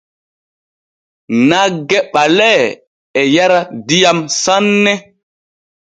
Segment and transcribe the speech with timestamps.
[1.49, 2.63] Nagge ɓalee
[3.19, 4.93] e yara diyam sanne.